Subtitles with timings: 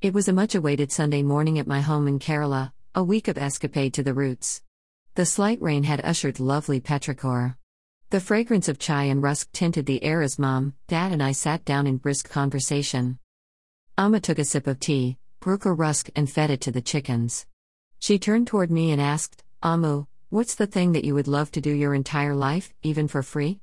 [0.00, 3.36] It was a much awaited Sunday morning at my home in Kerala, a week of
[3.36, 4.62] escapade to the roots.
[5.16, 7.56] The slight rain had ushered lovely petrichor.
[8.10, 11.64] The fragrance of chai and rusk tinted the air as mom, dad, and I sat
[11.64, 13.18] down in brisk conversation.
[13.96, 17.48] Amma took a sip of tea, broke a rusk, and fed it to the chickens.
[17.98, 21.60] She turned toward me and asked, Amu, what's the thing that you would love to
[21.60, 23.62] do your entire life, even for free?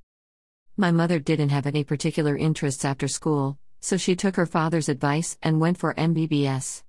[0.76, 5.38] My mother didn't have any particular interests after school, so she took her father's advice
[5.44, 6.82] and went for MBBS.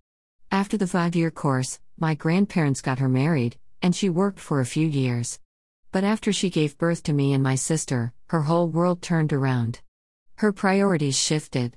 [0.51, 4.73] After the five year course, my grandparents got her married, and she worked for a
[4.75, 5.39] few years.
[5.93, 9.81] But after she gave birth to me and my sister, her whole world turned around.
[10.37, 11.77] Her priorities shifted.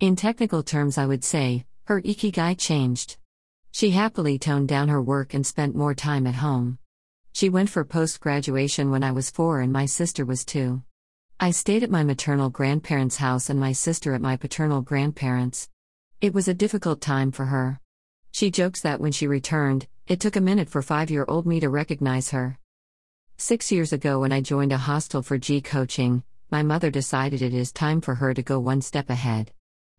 [0.00, 3.18] In technical terms, I would say, her ikigai changed.
[3.70, 6.78] She happily toned down her work and spent more time at home.
[7.32, 10.82] She went for post graduation when I was four and my sister was two.
[11.38, 15.68] I stayed at my maternal grandparents' house and my sister at my paternal grandparents'.
[16.22, 17.78] It was a difficult time for her.
[18.32, 21.60] She jokes that when she returned, it took a minute for five year old me
[21.60, 22.58] to recognize her.
[23.36, 27.52] Six years ago, when I joined a hostel for JEE coaching, my mother decided it
[27.52, 29.52] is time for her to go one step ahead.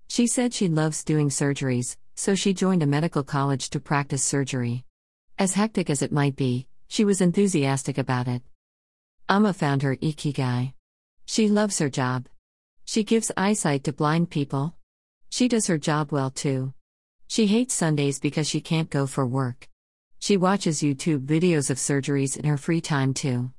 [0.08, 4.86] She said she loves doing surgeries, so she joined a medical college to practice surgery.
[5.38, 8.42] As hectic as it might be, she was enthusiastic about it.
[9.30, 10.74] Amma found her ikigai.
[11.30, 12.28] She loves her job.
[12.86, 14.76] She gives eyesight to blind people.
[15.30, 16.74] She does her job well too.
[17.28, 19.68] She hates Sundays because she can't go for work.
[20.20, 23.52] She watches YouTube videos of surgeries in her free time too.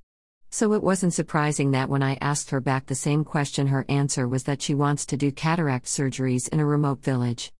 [0.51, 4.27] So it wasn't surprising that when I asked her back the same question, her answer
[4.27, 7.53] was that she wants to do cataract surgeries in a remote village.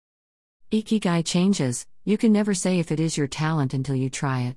[0.73, 4.57] Ikigai changes, you can never say if it is your talent until you try it.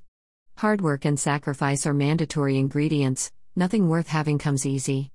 [0.55, 5.11] Hard work and sacrifice are mandatory ingredients, nothing worth having comes easy.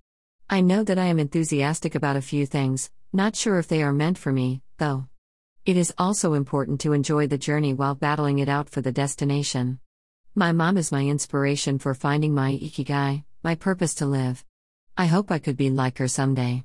[0.48, 3.92] I know that I am enthusiastic about a few things, not sure if they are
[3.92, 5.06] meant for me, though.
[5.64, 9.80] It is also important to enjoy the journey while battling it out for the destination.
[10.36, 14.44] My mom is my inspiration for finding my ikigai, my purpose to live.
[14.96, 16.62] I hope I could be like her someday.